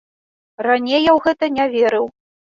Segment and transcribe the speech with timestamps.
[0.67, 2.05] Раней я ў гэта не верыў.